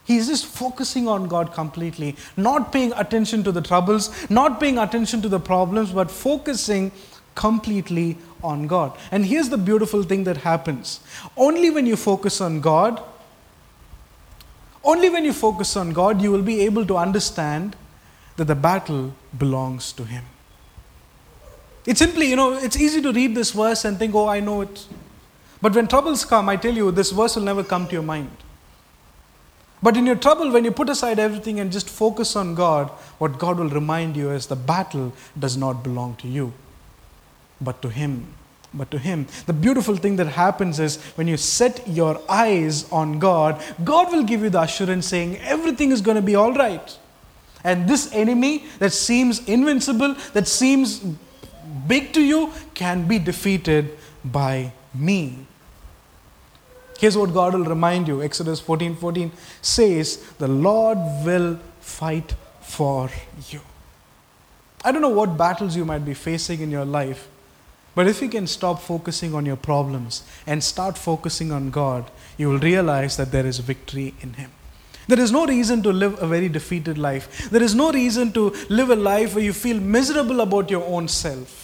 [0.04, 5.22] He's just focusing on God completely, not paying attention to the troubles, not paying attention
[5.22, 6.90] to the problems, but focusing
[7.34, 8.96] completely on God.
[9.10, 11.00] And here's the beautiful thing that happens
[11.36, 13.02] only when you focus on God,
[14.84, 17.76] only when you focus on God, you will be able to understand
[18.36, 20.24] that the battle belongs to Him.
[21.86, 24.62] It's simply, you know, it's easy to read this verse and think, oh, I know
[24.62, 24.86] it.
[25.60, 28.30] But when troubles come, I tell you, this verse will never come to your mind.
[29.82, 33.38] But in your trouble, when you put aside everything and just focus on God, what
[33.38, 36.52] God will remind you is the battle does not belong to you,
[37.60, 38.34] but to Him.
[38.72, 39.26] But to Him.
[39.46, 44.22] The beautiful thing that happens is when you set your eyes on God, God will
[44.22, 46.98] give you the assurance saying everything is going to be all right.
[47.64, 51.04] And this enemy that seems invincible, that seems
[51.86, 55.46] big to you, can be defeated by me.
[57.02, 63.10] Here's what God will remind you Exodus 14 14 says, The Lord will fight for
[63.50, 63.60] you.
[64.84, 67.26] I don't know what battles you might be facing in your life,
[67.96, 72.48] but if you can stop focusing on your problems and start focusing on God, you
[72.48, 74.52] will realize that there is victory in Him.
[75.08, 77.50] There is no reason to live a very defeated life.
[77.50, 81.08] There is no reason to live a life where you feel miserable about your own
[81.08, 81.61] self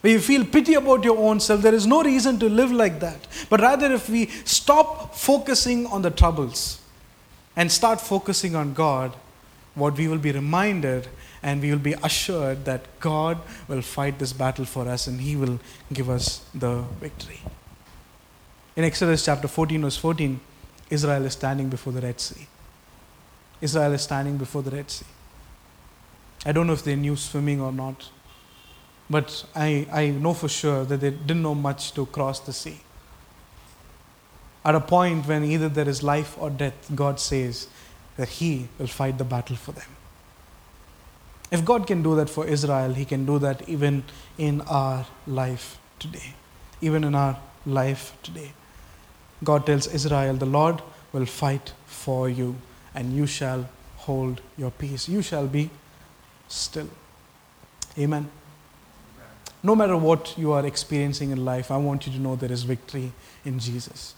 [0.00, 3.00] where you feel pity about your own self, there is no reason to live like
[3.00, 3.26] that.
[3.50, 6.80] But rather, if we stop focusing on the troubles
[7.56, 9.12] and start focusing on God,
[9.74, 11.08] what we will be reminded
[11.42, 13.38] and we will be assured that God
[13.68, 15.58] will fight this battle for us and He will
[15.92, 17.40] give us the victory.
[18.76, 20.40] In Exodus chapter 14, verse 14,
[20.90, 22.46] Israel is standing before the Red Sea.
[23.60, 25.06] Israel is standing before the Red Sea.
[26.46, 28.08] I don't know if they knew swimming or not.
[29.10, 32.80] But I, I know for sure that they didn't know much to cross the sea.
[34.64, 37.68] At a point when either there is life or death, God says
[38.16, 39.86] that He will fight the battle for them.
[41.50, 44.04] If God can do that for Israel, He can do that even
[44.36, 46.34] in our life today.
[46.82, 48.52] Even in our life today.
[49.42, 50.82] God tells Israel, The Lord
[51.12, 52.56] will fight for you,
[52.94, 55.08] and you shall hold your peace.
[55.08, 55.70] You shall be
[56.48, 56.88] still.
[57.98, 58.30] Amen.
[59.62, 62.62] No matter what you are experiencing in life, I want you to know there is
[62.62, 63.12] victory
[63.44, 64.14] in Jesus.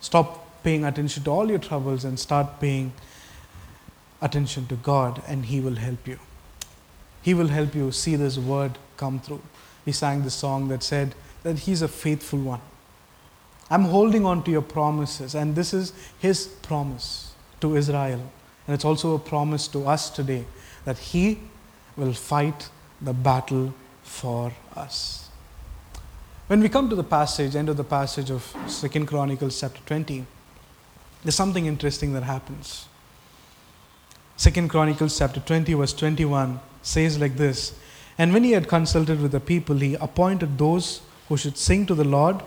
[0.00, 2.92] Stop paying attention to all your troubles and start paying
[4.22, 6.18] attention to God, and He will help you.
[7.22, 9.42] He will help you see this word come through.
[9.84, 12.60] We sang the song that said that He's a faithful one.
[13.70, 18.22] I'm holding on to your promises, and this is His promise to Israel.
[18.66, 20.44] And it's also a promise to us today
[20.84, 21.40] that He
[21.96, 22.68] will fight
[23.00, 23.74] the battle
[24.08, 25.28] for us.
[26.48, 30.24] When we come to the passage, end of the passage of Second Chronicles chapter 20,
[31.22, 32.86] there's something interesting that happens.
[34.36, 37.74] Second Chronicles chapter 20, verse 21 says like this
[38.16, 41.94] And when he had consulted with the people, he appointed those who should sing to
[41.94, 42.40] the Lord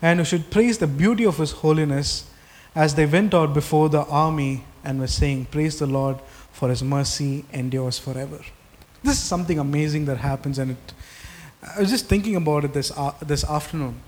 [0.00, 2.30] and who should praise the beauty of his holiness
[2.74, 6.20] as they went out before the army and were saying, Praise the Lord,
[6.52, 8.40] for his mercy endures forever.
[9.02, 10.94] This is something amazing that happens, and it
[11.62, 14.00] I was just thinking about it this, uh, this afternoon.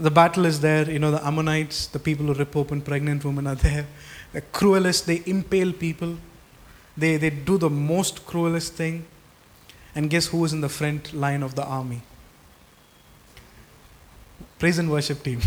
[0.00, 3.46] The battle is there, you know, the Ammonites, the people who rip open pregnant women
[3.46, 3.86] are there.
[4.30, 6.18] The cruelest, they impale people.
[6.94, 9.06] They, they do the most cruelest thing.
[9.94, 12.02] And guess who is in the front line of the army?
[14.58, 15.40] Praise and worship team.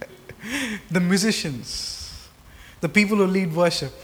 [0.90, 2.28] the musicians,
[2.82, 3.94] the people who lead worship.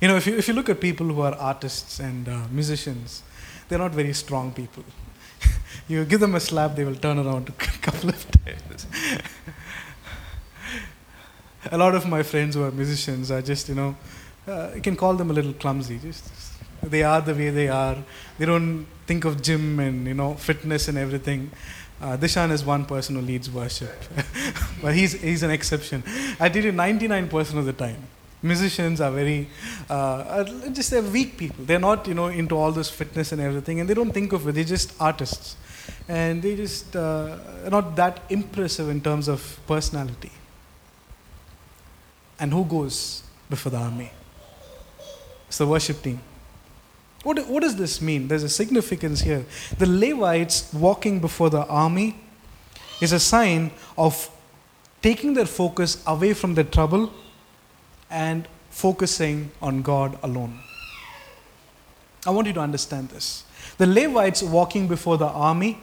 [0.00, 3.22] You know, if you, if you look at people who are artists and uh, musicians,
[3.68, 4.84] they're not very strong people.
[5.88, 8.86] you give them a slap, they will turn around a couple of times.
[11.72, 13.96] a lot of my friends who are musicians are just, you know,
[14.46, 15.98] uh, you can call them a little clumsy.
[15.98, 16.30] Just,
[16.82, 17.96] they are the way they are.
[18.38, 21.50] They don't think of gym and, you know, fitness and everything.
[22.00, 24.04] Uh, Dishan is one person who leads worship,
[24.82, 26.04] but he's, he's an exception.
[26.38, 28.04] I tell you, 99% of the time,
[28.42, 29.48] musicians are very
[29.90, 31.64] uh, just they're weak people.
[31.64, 34.46] They're not you know into all this fitness and everything and they don't think of
[34.48, 34.52] it.
[34.52, 35.56] They're just artists.
[36.08, 37.36] And they just uh,
[37.70, 40.30] not that impressive in terms of personality.
[42.38, 44.12] And who goes before the army?
[45.48, 46.20] It's the worship team.
[47.24, 48.28] What, what does this mean?
[48.28, 49.44] There's a significance here.
[49.76, 52.16] The levites walking before the army
[53.00, 54.30] is a sign of
[55.02, 57.12] taking their focus away from their trouble
[58.10, 60.60] and focusing on God alone.
[62.26, 63.44] I want you to understand this.
[63.78, 65.78] The Levites walking before the army,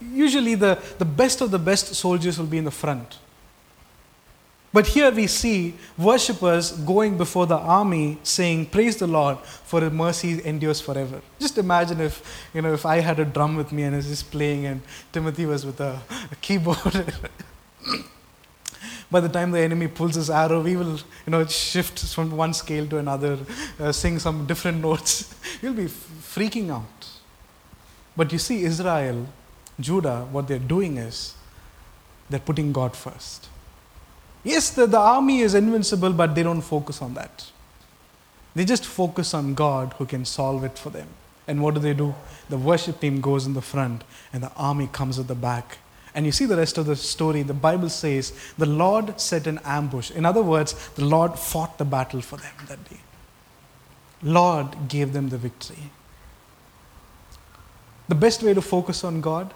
[0.00, 3.18] usually the, the best of the best soldiers will be in the front.
[4.70, 9.90] But here we see worshippers going before the army saying, Praise the Lord, for his
[9.90, 11.22] mercy endures forever.
[11.40, 12.22] Just imagine if,
[12.52, 14.82] you know, if I had a drum with me and I was just playing and
[15.10, 15.98] Timothy was with a,
[16.30, 17.14] a keyboard.
[19.10, 22.52] by the time the enemy pulls his arrow, we will, you know, shift from one
[22.52, 23.38] scale to another,
[23.80, 25.34] uh, sing some different notes.
[25.62, 27.08] You'll be freaking out.
[28.16, 29.26] But you see, Israel,
[29.80, 31.34] Judah, what they're doing is
[32.28, 33.48] they're putting God first.
[34.44, 37.50] Yes, the, the army is invincible, but they don't focus on that.
[38.54, 41.08] They just focus on God who can solve it for them.
[41.46, 42.14] And what do they do?
[42.50, 45.78] The worship team goes in the front, and the army comes at the back
[46.14, 47.42] And you see the rest of the story.
[47.42, 50.10] The Bible says the Lord set an ambush.
[50.10, 53.00] In other words, the Lord fought the battle for them that day.
[54.22, 55.90] Lord gave them the victory.
[58.08, 59.52] The best way to focus on God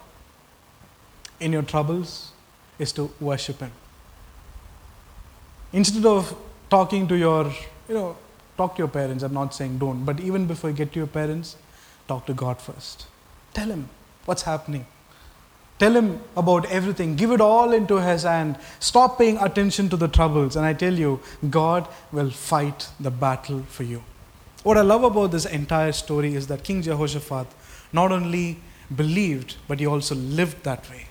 [1.40, 2.32] in your troubles
[2.78, 3.72] is to worship Him.
[5.72, 6.36] Instead of
[6.68, 7.50] talking to your,
[7.88, 8.16] you know,
[8.56, 11.06] talk to your parents, I'm not saying don't, but even before you get to your
[11.06, 11.56] parents,
[12.06, 13.06] talk to God first.
[13.54, 13.88] Tell Him
[14.26, 14.86] what's happening.
[15.82, 17.16] Tell Him about everything.
[17.16, 18.56] Give it all into His hand.
[18.78, 20.54] Stop paying attention to the troubles.
[20.54, 21.18] And I tell you,
[21.50, 24.04] God will fight the battle for you.
[24.62, 27.48] What I love about this entire story is that King Jehoshaphat
[27.92, 28.60] not only
[28.94, 31.08] believed, but he also lived that way.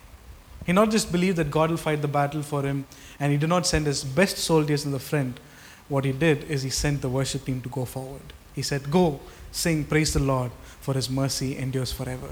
[0.66, 2.86] He not just believed that God will fight the battle for him,
[3.20, 5.42] and he did not send his best soldiers in the front.
[5.90, 8.32] What he did is he sent the worship team to go forward.
[8.56, 9.20] He said, Go,
[9.52, 12.30] sing, praise the Lord, for his mercy endures forever.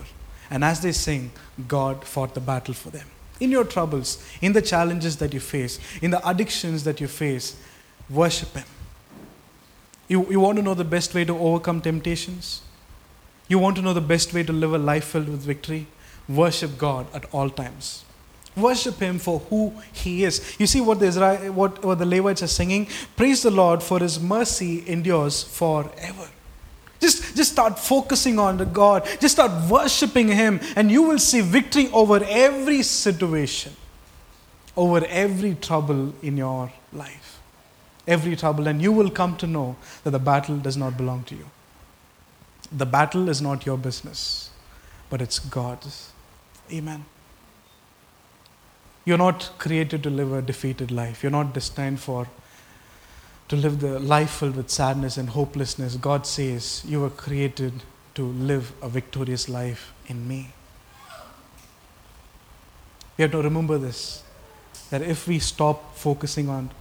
[0.49, 1.31] And as they sing,
[1.67, 3.07] God fought the battle for them.
[3.39, 7.55] In your troubles, in the challenges that you face, in the addictions that you face,
[8.09, 8.65] worship Him.
[10.07, 12.61] You, you want to know the best way to overcome temptations?
[13.47, 15.87] You want to know the best way to live a life filled with victory?
[16.27, 18.03] Worship God at all times.
[18.57, 20.55] Worship Him for who He is.
[20.59, 22.87] You see what the, Israel, what, what the Levites are singing?
[23.15, 26.29] Praise the Lord for His mercy endures forever.
[26.99, 29.07] Just, just start focusing on the God.
[29.19, 33.73] Just start worshiping Him, and you will see victory over every situation,
[34.75, 37.39] over every trouble in your life.
[38.07, 41.35] Every trouble, and you will come to know that the battle does not belong to
[41.35, 41.45] you.
[42.71, 44.49] The battle is not your business,
[45.09, 46.11] but it's God's.
[46.71, 47.05] Amen.
[49.05, 51.23] You're not created to live a defeated life.
[51.23, 52.27] You're not destined for
[53.49, 55.95] to live the life filled with sadness and hopelessness.
[55.95, 57.73] God says you were created
[58.13, 60.49] to live a victorious life in me.
[63.17, 64.23] We have to remember this
[64.91, 66.71] that if we stop focusing on,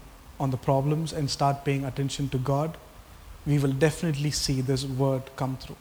[0.40, 2.76] on the problems and start paying attention to God,
[3.46, 5.76] we will definitely see this word come through.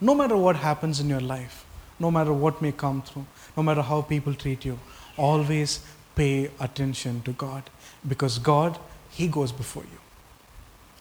[0.00, 1.64] No matter what happens in your life,
[1.98, 4.78] no matter what may come through, no matter how people treat you,
[5.16, 5.80] always
[6.14, 7.64] pay attention to God
[8.06, 8.78] because God,
[9.10, 10.05] He goes before you.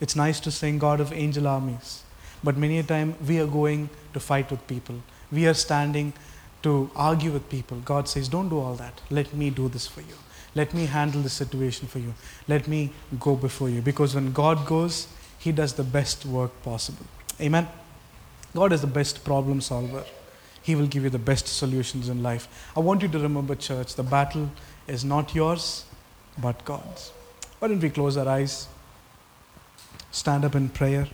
[0.02, 2.04] It's nice to sing God of angel armies,
[2.44, 4.96] but many a time we are going to fight with people.
[5.32, 6.14] We are standing
[6.64, 7.78] to argue with people.
[7.86, 9.02] God says, Don't do all that.
[9.10, 10.16] Let me do this for you.
[10.56, 12.14] Let me handle the situation for you.
[12.48, 13.82] Let me go before you.
[13.82, 17.06] Because when God goes, He does the best work possible.
[17.40, 17.68] Amen.
[18.56, 20.04] God is the best problem solver.
[20.62, 22.48] He will give you the best solutions in life.
[22.76, 24.50] I want you to remember, church, the battle
[24.88, 25.86] is not yours,
[26.42, 27.12] but God's.
[27.60, 28.68] Why don't we close our eyes,
[30.16, 31.08] stand up in prayer?